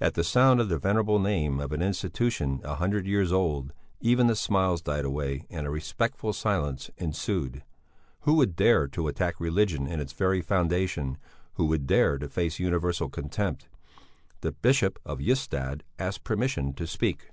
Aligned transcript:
At 0.00 0.14
the 0.14 0.24
sound 0.24 0.58
of 0.60 0.68
the 0.68 0.80
venerable 0.80 1.20
name 1.20 1.60
of 1.60 1.70
an 1.70 1.80
institution 1.80 2.60
a 2.64 2.74
hundred 2.74 3.06
years 3.06 3.30
old, 3.30 3.72
even 4.00 4.26
the 4.26 4.34
smiles 4.34 4.82
died 4.82 5.04
away 5.04 5.46
and 5.48 5.64
a 5.64 5.70
respectful 5.70 6.32
silence 6.32 6.90
ensued. 6.98 7.62
Who 8.22 8.34
would 8.34 8.56
dare 8.56 8.88
to 8.88 9.06
attack 9.06 9.38
religion 9.38 9.86
in 9.86 10.00
its 10.00 10.12
very 10.12 10.42
foundation, 10.42 11.18
who 11.54 11.66
would 11.66 11.86
dare 11.86 12.18
to 12.18 12.28
face 12.28 12.58
universal 12.58 13.08
contempt? 13.08 13.68
The 14.40 14.50
Bishop 14.50 14.98
of 15.06 15.20
Ystad 15.20 15.82
asked 16.00 16.24
permission 16.24 16.72
to 16.72 16.84
speak. 16.84 17.28